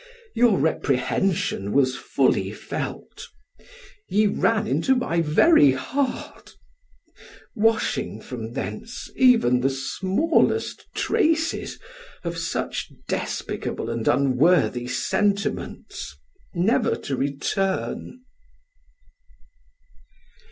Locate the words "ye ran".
4.09-4.65